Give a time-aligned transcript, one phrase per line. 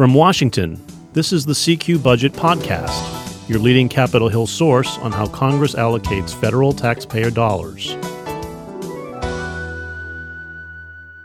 [0.00, 5.26] From Washington, this is the CQ Budget Podcast, your leading Capitol Hill source on how
[5.26, 7.92] Congress allocates federal taxpayer dollars.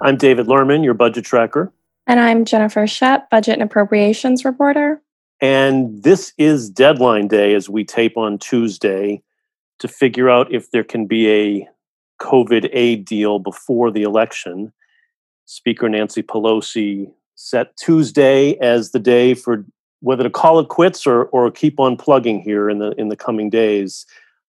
[0.02, 1.72] I'm David Lerman, your budget tracker.
[2.06, 5.02] And I'm Jennifer Shutt, budget and appropriations reporter.
[5.40, 9.24] And this is deadline day as we tape on Tuesday
[9.80, 11.70] to figure out if there can be a
[12.22, 14.74] COVID aid deal before the election.
[15.46, 19.66] Speaker Nancy Pelosi set Tuesday as the day for
[20.02, 23.16] whether to call it quits or or keep on plugging here in the in the
[23.16, 24.06] coming days.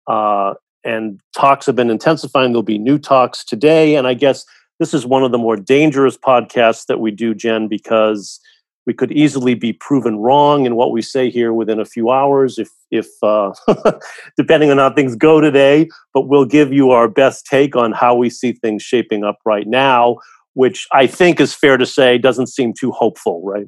[0.07, 0.53] Uh,
[0.85, 2.51] and talks have been intensifying.
[2.51, 4.45] There'll be new talks today, and I guess
[4.79, 8.39] this is one of the more dangerous podcasts that we do, Jen, because
[8.85, 12.57] we could easily be proven wrong in what we say here within a few hours
[12.57, 13.53] if if uh,
[14.37, 18.15] depending on how things go today but we'll give you our best take on how
[18.15, 20.17] we see things shaping up right now
[20.53, 23.67] which i think is fair to say doesn't seem too hopeful right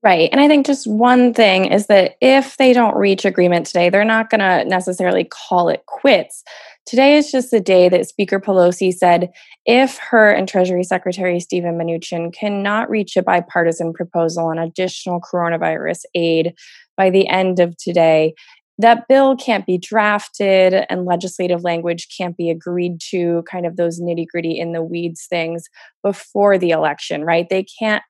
[0.00, 0.28] Right.
[0.30, 4.04] And I think just one thing is that if they don't reach agreement today, they're
[4.04, 6.44] not going to necessarily call it quits.
[6.86, 9.30] Today is just the day that Speaker Pelosi said
[9.66, 16.04] if her and Treasury Secretary Steven Mnuchin cannot reach a bipartisan proposal on additional coronavirus
[16.14, 16.54] aid
[16.96, 18.34] by the end of today,
[18.78, 24.00] that bill can't be drafted and legislative language can't be agreed to, kind of those
[24.00, 25.68] nitty gritty in the weeds things
[26.02, 27.48] before the election, right?
[27.50, 28.02] They can't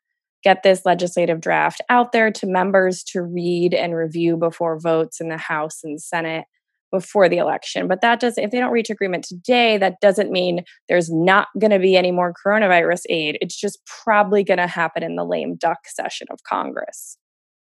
[0.45, 5.29] get this legislative draft out there to members to read and review before votes in
[5.29, 6.45] the House and Senate
[6.91, 7.89] before the election.
[7.89, 11.71] But that doesn't, if they don't reach agreement today, that doesn't mean there's not going
[11.71, 13.39] to be any more coronavirus aid.
[13.41, 17.19] It's just probably going to happen in the lame duck session of Congress.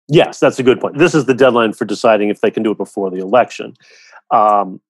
[0.08, 0.98] Yes, that's a good point.
[0.98, 3.74] This is the deadline for deciding if they can do it before the election.
[4.30, 4.80] Um,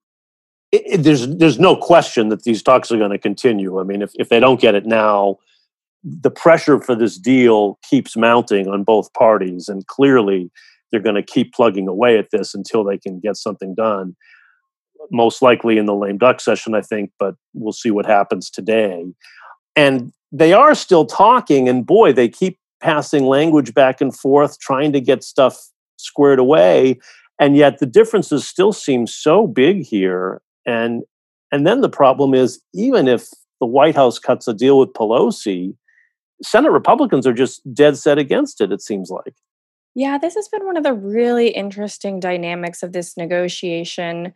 [0.73, 3.79] it, it, there's there's no question that these talks are going to continue.
[3.79, 5.39] I mean, if if they don't get it now,
[6.03, 10.51] the pressure for this deal keeps mounting on both parties, and clearly
[10.91, 14.17] they're going to keep plugging away at this until they can get something done.
[15.11, 19.05] Most likely in the lame duck session, I think, but we'll see what happens today.
[19.77, 24.93] And they are still talking, and boy, they keep passing language back and forth, trying
[24.93, 25.59] to get stuff
[25.97, 27.01] squared away.
[27.41, 30.43] And yet the differences still seem so big here.
[30.67, 31.03] And
[31.51, 33.29] and then the problem is, even if
[33.61, 35.75] the White House cuts a deal with Pelosi,
[36.43, 39.35] Senate Republicans are just dead set against it, it seems like.
[39.95, 44.33] Yeah, this has been one of the really interesting dynamics of this negotiation.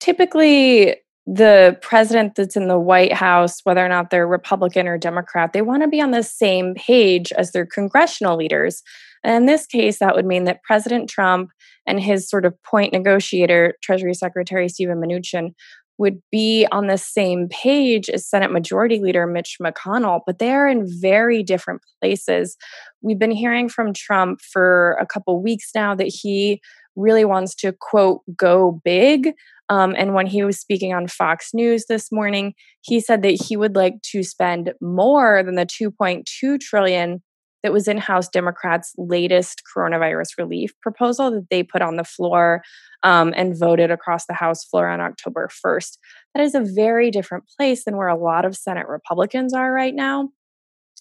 [0.00, 0.96] Typically,
[1.26, 5.62] the president that's in the White House, whether or not they're Republican or Democrat, they
[5.62, 8.82] want to be on the same page as their congressional leaders.
[9.24, 11.50] And in this case, that would mean that President Trump
[11.86, 15.52] and his sort of point negotiator, Treasury Secretary Steven Mnuchin,
[15.98, 20.68] would be on the same page as Senate Majority Leader Mitch McConnell, but they are
[20.68, 22.56] in very different places.
[23.00, 26.60] We've been hearing from Trump for a couple weeks now that he
[26.96, 29.32] really wants to, quote, go big.
[29.68, 33.56] Um, and when he was speaking on Fox News this morning, he said that he
[33.56, 37.22] would like to spend more than the 2.2 trillion
[37.62, 42.62] that was in House Democrats' latest coronavirus relief proposal that they put on the floor
[43.02, 45.98] um, and voted across the House floor on October 1st.
[46.34, 49.94] That is a very different place than where a lot of Senate Republicans are right
[49.94, 50.28] now.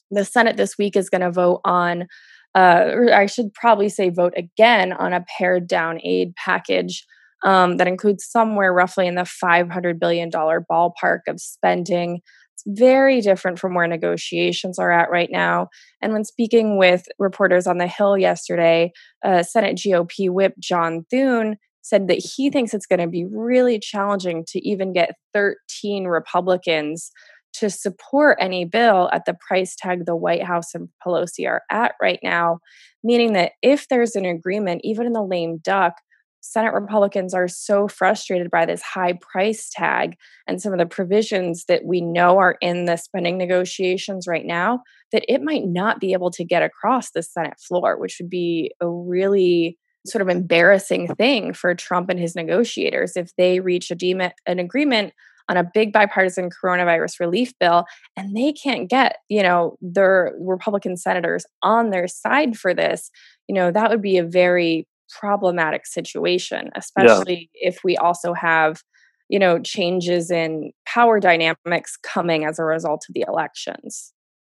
[0.09, 2.07] The Senate this week is going to vote on,
[2.55, 7.05] uh, I should probably say, vote again on a pared down aid package.
[7.43, 12.21] Um, that includes somewhere roughly in the $500 billion ballpark of spending
[12.53, 15.67] It's very different from where negotiations are at right now.
[16.01, 18.93] And when speaking with reporters on the Hill yesterday,
[19.23, 23.77] uh, Senate GOP whip John Thune said that he thinks it's going to be really
[23.77, 27.11] challenging to even get 13 Republicans
[27.59, 31.93] to support any bill at the price tag the White House and Pelosi are at
[32.01, 32.59] right now,
[33.03, 35.95] meaning that if there's an agreement, even in the lame duck,
[36.41, 40.15] Senate Republicans are so frustrated by this high price tag
[40.47, 44.81] and some of the provisions that we know are in the spending negotiations right now
[45.11, 48.71] that it might not be able to get across the Senate floor, which would be
[48.79, 53.95] a really sort of embarrassing thing for Trump and his negotiators if they reach a
[53.95, 55.13] de- an agreement
[55.49, 57.85] on a big bipartisan coronavirus relief bill
[58.17, 63.09] and they can't get you know their republican senators on their side for this
[63.47, 67.69] you know that would be a very problematic situation, especially yeah.
[67.69, 68.81] if we also have,
[69.29, 74.13] you know, changes in power dynamics coming as a result of the elections.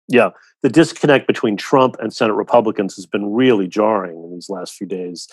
[0.07, 0.30] Yeah,
[0.63, 4.88] the disconnect between Trump and Senate Republicans has been really jarring in these last few
[4.88, 5.27] days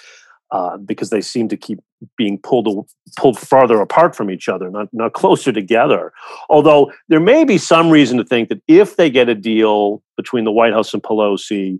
[0.51, 1.81] uh, because they seem to keep
[2.17, 6.13] being pulled pulled farther apart from each other, not not closer together.
[6.49, 10.45] Although there may be some reason to think that if they get a deal between
[10.45, 11.79] the White House and Pelosi,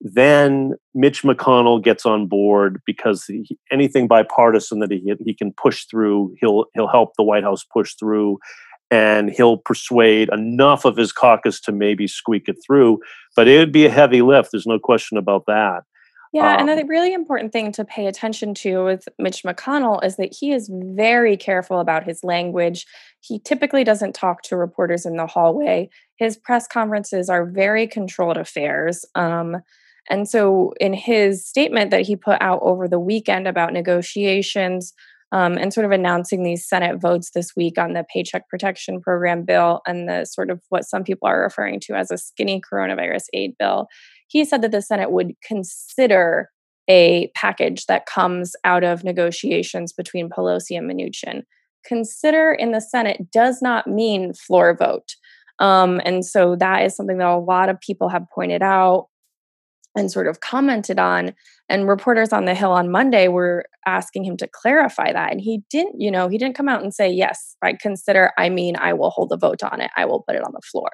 [0.00, 5.84] then Mitch McConnell gets on board because he, anything bipartisan that he he can push
[5.86, 8.38] through, he'll he'll help the White House push through,
[8.90, 12.98] and he'll persuade enough of his caucus to maybe squeak it through.
[13.36, 14.50] But it would be a heavy lift.
[14.52, 15.84] There's no question about that.
[16.34, 20.16] Yeah, um, and a really important thing to pay attention to with Mitch McConnell is
[20.16, 22.86] that he is very careful about his language.
[23.20, 25.90] He typically doesn't talk to reporters in the hallway.
[26.16, 29.04] His press conferences are very controlled affairs.
[29.14, 29.58] Um,
[30.10, 34.92] and so, in his statement that he put out over the weekend about negotiations
[35.30, 39.44] um, and sort of announcing these Senate votes this week on the Paycheck Protection Program
[39.44, 43.24] bill and the sort of what some people are referring to as a skinny coronavirus
[43.32, 43.86] aid bill,
[44.34, 46.50] he said that the Senate would consider
[46.90, 51.42] a package that comes out of negotiations between Pelosi and Mnuchin.
[51.86, 55.14] Consider in the Senate does not mean floor vote.
[55.60, 59.06] Um, and so that is something that a lot of people have pointed out
[59.96, 61.34] and sort of commented on.
[61.68, 65.32] And reporters on the Hill on Monday were asking him to clarify that.
[65.32, 68.48] And he didn't, you know, he didn't come out and say, yes, I consider, I
[68.48, 70.90] mean, I will hold a vote on it, I will put it on the floor.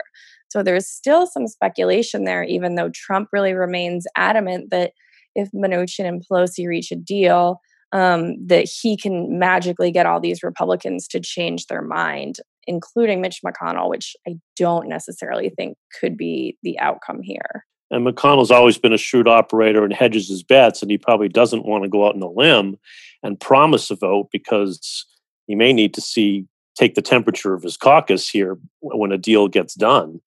[0.50, 4.92] So there's still some speculation there, even though Trump really remains adamant that
[5.34, 7.60] if Mnuchin and Pelosi reach a deal,
[7.92, 12.36] um, that he can magically get all these Republicans to change their mind,
[12.66, 17.64] including Mitch McConnell, which I don't necessarily think could be the outcome here.
[17.90, 21.66] And McConnell's always been a shrewd operator and hedges his bets, and he probably doesn't
[21.66, 22.78] want to go out on a limb
[23.22, 25.06] and promise a vote because
[25.46, 26.46] he may need to see
[26.76, 30.20] take the temperature of his caucus here when a deal gets done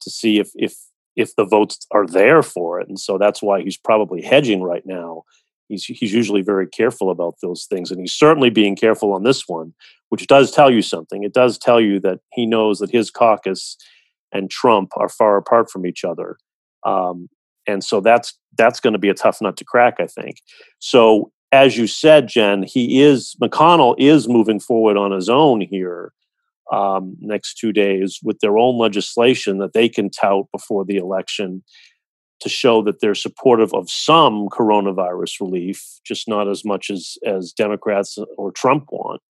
[0.00, 0.74] to see if if
[1.16, 2.88] if the votes are there for it.
[2.88, 5.24] And so that's why he's probably hedging right now.
[5.68, 9.48] He's he's usually very careful about those things, and he's certainly being careful on this
[9.48, 9.74] one,
[10.10, 11.24] which does tell you something.
[11.24, 13.76] It does tell you that he knows that his caucus
[14.30, 16.38] and Trump are far apart from each other
[16.84, 17.28] um,
[17.66, 20.40] and so that's that's going to be a tough nut to crack, I think.
[20.78, 26.12] So as you said, Jen, he is McConnell is moving forward on his own here
[26.72, 31.62] um, next two days with their own legislation that they can tout before the election
[32.40, 37.52] to show that they're supportive of some coronavirus relief, just not as much as as
[37.52, 39.20] Democrats or Trump want.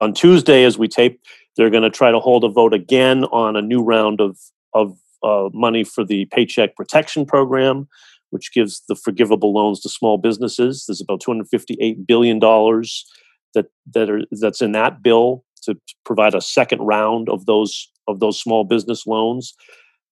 [0.00, 1.20] On Tuesday, as we tape,
[1.56, 4.38] they're going to try to hold a vote again on a new round of
[4.72, 7.88] of uh, money for the Paycheck Protection Program,
[8.30, 10.84] which gives the forgivable loans to small businesses.
[10.86, 13.06] There's about 258 billion dollars
[13.54, 18.20] that that are that's in that bill to provide a second round of those of
[18.20, 19.54] those small business loans.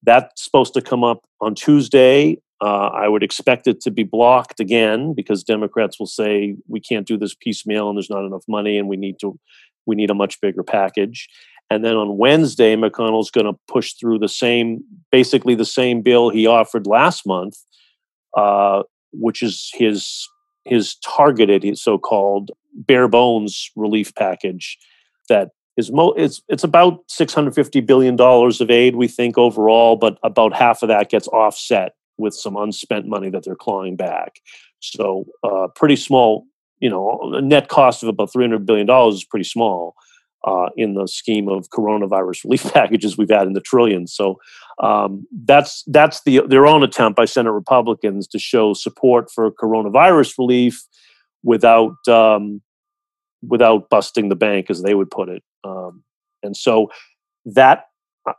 [0.03, 2.39] That's supposed to come up on Tuesday.
[2.61, 7.07] Uh, I would expect it to be blocked again because Democrats will say we can't
[7.07, 9.39] do this piecemeal and there's not enough money and we need to
[9.87, 11.29] we need a much bigger package.
[11.71, 14.83] And then on Wednesday, McConnell's going to push through the same,
[15.13, 17.57] basically the same bill he offered last month,
[18.37, 18.83] uh,
[19.13, 20.29] which is his
[20.65, 24.79] his targeted, his so-called bare bones relief package
[25.29, 30.19] that is mo- it's it's about 650 billion dollars of aid we think overall, but
[30.23, 34.41] about half of that gets offset with some unspent money that they're clawing back.
[34.81, 36.47] So, uh, pretty small.
[36.81, 39.95] You know, net cost of about 300 billion dollars is pretty small
[40.47, 44.13] uh, in the scheme of coronavirus relief packages we've had in the trillions.
[44.13, 44.39] So
[44.83, 50.39] um, that's that's the their own attempt by Senate Republicans to show support for coronavirus
[50.39, 50.85] relief
[51.43, 52.63] without um,
[53.43, 55.43] without busting the bank, as they would put it.
[55.65, 56.05] Um,
[56.43, 56.91] and so
[57.45, 57.87] that
[58.29, 58.33] uh,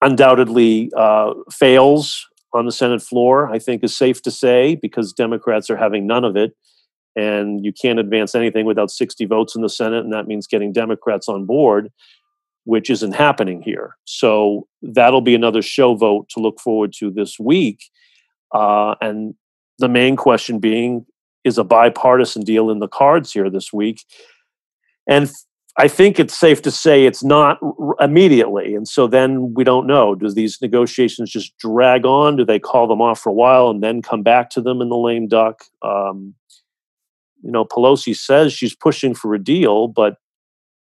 [0.00, 3.52] undoubtedly uh, fails on the Senate floor.
[3.52, 6.52] I think is safe to say because Democrats are having none of it
[7.16, 10.72] and you can't advance anything without 60 votes in the Senate, and that means getting
[10.72, 11.92] Democrats on board,
[12.64, 13.96] which isn't happening here.
[14.04, 17.84] So that'll be another show vote to look forward to this week.
[18.52, 19.34] Uh, and
[19.78, 21.06] the main question being
[21.44, 24.02] is a bipartisan deal in the cards here this week?
[25.06, 25.30] And
[25.76, 27.58] I think it's safe to say it's not
[28.00, 28.74] immediately.
[28.76, 30.14] And so then we don't know.
[30.14, 32.36] Do these negotiations just drag on?
[32.36, 34.88] Do they call them off for a while and then come back to them in
[34.88, 35.64] the lame duck?
[35.82, 36.34] Um,
[37.44, 40.16] you know, Pelosi says she's pushing for a deal, but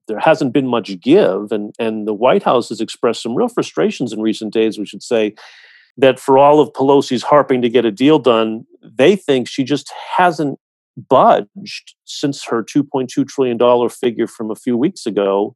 [0.09, 1.53] there hasn't been much give.
[1.53, 5.03] And, and the White House has expressed some real frustrations in recent days, we should
[5.03, 5.35] say,
[5.97, 9.93] that for all of Pelosi's harping to get a deal done, they think she just
[10.17, 10.59] hasn't
[11.09, 15.55] budged since her $2.2 trillion figure from a few weeks ago.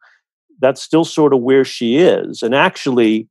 [0.61, 2.43] That's still sort of where she is.
[2.43, 3.29] And actually,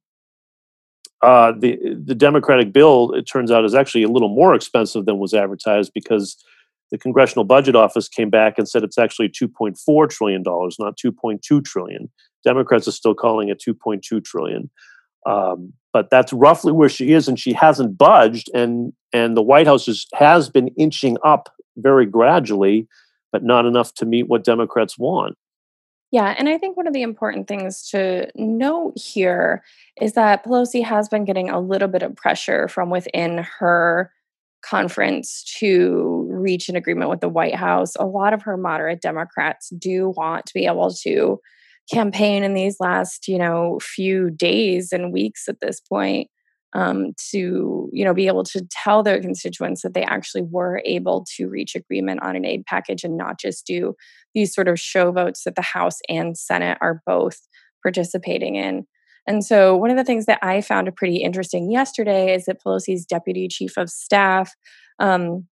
[1.21, 5.19] uh, the the Democratic bill, it turns out, is actually a little more expensive than
[5.19, 6.35] was advertised because
[6.93, 11.65] the Congressional Budget Office came back and said it's actually 2.4 trillion dollars, not 2.2
[11.65, 12.11] trillion.
[12.45, 14.69] Democrats are still calling it 2.2 trillion.
[15.25, 18.47] Um, but that's roughly where she is, and she hasn't budged.
[18.53, 22.87] And and the White House is, has been inching up very gradually,
[23.31, 25.35] but not enough to meet what Democrats want.
[26.11, 29.63] Yeah, and I think one of the important things to note here
[29.99, 34.11] is that Pelosi has been getting a little bit of pressure from within her
[34.63, 37.95] conference to reach an agreement with the White House.
[37.95, 41.39] A lot of her moderate Democrats do want to be able to
[41.91, 46.29] campaign in these last, you know, few days and weeks at this point
[46.73, 51.25] um, to you know be able to tell their constituents that they actually were able
[51.35, 53.95] to reach agreement on an aid package and not just do
[54.33, 57.39] these sort of show votes that the House and Senate are both
[57.83, 58.85] participating in.
[59.27, 63.05] And so, one of the things that I found pretty interesting yesterday is that Pelosi's
[63.05, 64.53] deputy chief of staff,
[64.99, 65.47] um,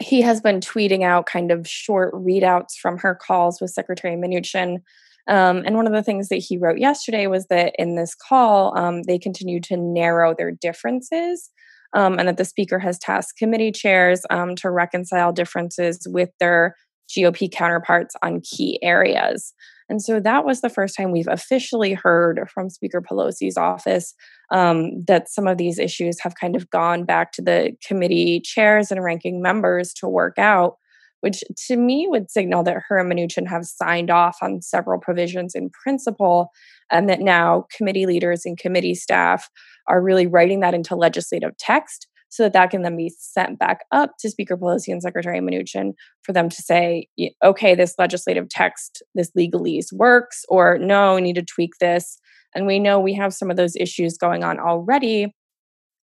[0.00, 4.78] he has been tweeting out kind of short readouts from her calls with Secretary Mnuchin
[5.26, 8.76] um, and one of the things that he wrote yesterday was that in this call,
[8.76, 11.50] um, they continue to narrow their differences.
[11.96, 16.74] Um, and that the speaker has tasked committee chairs um, to reconcile differences with their
[17.08, 19.54] GOP counterparts on key areas.
[19.88, 24.14] And so that was the first time we've officially heard from Speaker Pelosi's office
[24.50, 28.90] um, that some of these issues have kind of gone back to the committee chairs
[28.90, 30.76] and ranking members to work out
[31.24, 35.54] which to me would signal that her and Mnuchin have signed off on several provisions
[35.54, 36.50] in principle,
[36.90, 39.48] and that now committee leaders and committee staff
[39.88, 43.84] are really writing that into legislative text so that that can then be sent back
[43.92, 45.92] up to Speaker Pelosi and Secretary Mnuchin
[46.24, 47.06] for them to say,
[47.44, 52.18] okay, this legislative text, this legalese works, or no, we need to tweak this.
[52.52, 55.32] And we know we have some of those issues going on already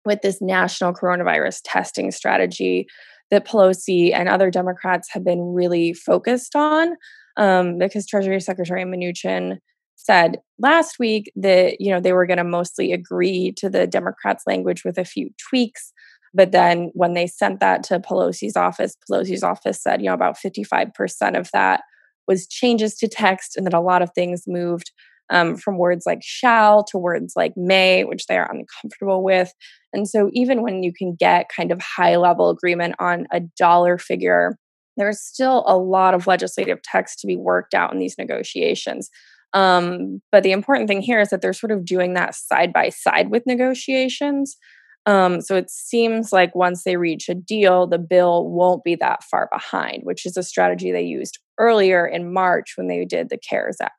[0.06, 2.88] with this national coronavirus testing strategy
[3.30, 6.96] that Pelosi and other Democrats have been really focused on,
[7.36, 9.58] um, because Treasury Secretary Mnuchin
[9.98, 14.44] said last week that you know they were going to mostly agree to the Democrats'
[14.48, 15.92] language with a few tweaks.
[16.34, 20.38] But then when they sent that to Pelosi's office, Pelosi's office said, you know, about
[20.38, 21.82] 55% of that
[22.28, 24.92] was changes to text and that a lot of things moved
[25.30, 29.54] um, from words like shall to words like may, which they are uncomfortable with.
[29.94, 33.98] And so, even when you can get kind of high level agreement on a dollar
[33.98, 34.58] figure,
[34.98, 39.10] there's still a lot of legislative text to be worked out in these negotiations.
[39.54, 42.90] Um, but the important thing here is that they're sort of doing that side by
[42.90, 44.58] side with negotiations.
[45.06, 49.24] Um, so it seems like once they reach a deal, the bill won't be that
[49.24, 53.38] far behind, which is a strategy they used earlier in March when they did the
[53.38, 53.94] CARES Act.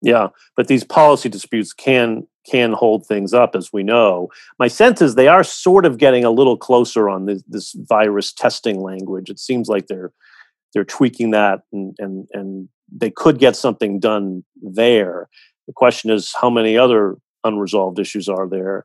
[0.00, 4.28] Yeah, but these policy disputes can can hold things up, as we know.
[4.58, 8.30] My sense is they are sort of getting a little closer on this, this virus
[8.30, 9.30] testing language.
[9.30, 10.12] It seems like they're
[10.74, 15.28] they're tweaking that, and and and they could get something done there.
[15.66, 18.84] The question is, how many other unresolved issues are there?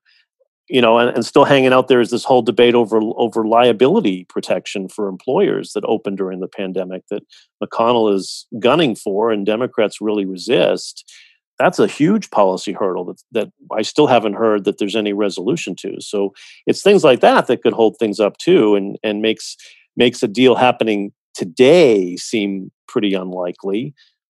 [0.69, 4.25] You know, and, and still hanging out there is this whole debate over over liability
[4.25, 7.23] protection for employers that opened during the pandemic that
[7.61, 11.11] McConnell is gunning for, and Democrats really resist.
[11.57, 15.75] That's a huge policy hurdle that, that I still haven't heard that there's any resolution
[15.77, 15.99] to.
[15.99, 16.33] So
[16.65, 19.57] it's things like that that could hold things up too, and and makes
[19.97, 23.93] makes a deal happening today seem pretty unlikely.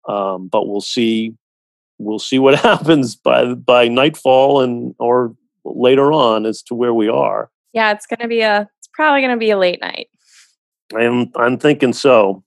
[0.09, 1.35] Um, but we'll see
[1.99, 7.09] we'll see what happens by by nightfall and or later on as to where we
[7.09, 7.51] are.
[7.73, 10.09] Yeah, it's going to be a it's probably going to be a late night.
[10.97, 12.43] I'm I'm thinking so.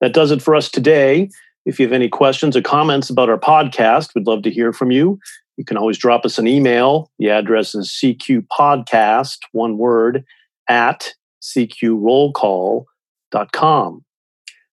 [0.00, 1.30] That does it for us today.
[1.64, 4.90] If you have any questions or comments about our podcast, we'd love to hear from
[4.90, 5.20] you.
[5.56, 7.10] You can always drop us an email.
[7.18, 10.24] The address is cqpodcast, one word,
[10.68, 14.04] at cqrollcall.com.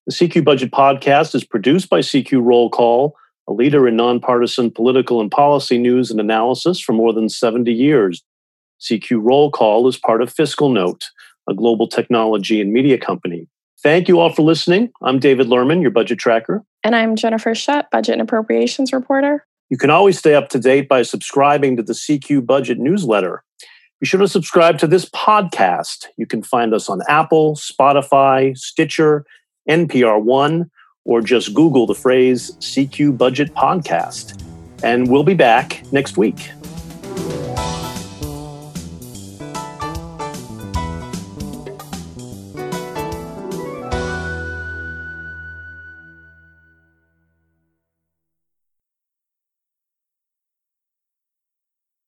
[0.06, 3.16] The CQ Budget Podcast is produced by CQ Roll Call
[3.48, 8.22] a leader in nonpartisan political and policy news and analysis for more than 70 years.
[8.80, 11.10] CQ Roll Call is part of Fiscal Note,
[11.48, 13.46] a global technology and media company.
[13.82, 14.90] Thank you all for listening.
[15.02, 16.62] I'm David Lerman, your budget tracker.
[16.82, 19.46] And I'm Jennifer Shutt, budget and appropriations reporter.
[19.70, 23.42] You can always stay up to date by subscribing to the CQ Budget newsletter.
[24.00, 26.06] Be sure to subscribe to this podcast.
[26.16, 29.24] You can find us on Apple, Spotify, Stitcher,
[29.68, 30.70] NPR One,
[31.04, 34.42] or just Google the phrase CQ Budget Podcast.
[34.82, 36.50] And we'll be back next week.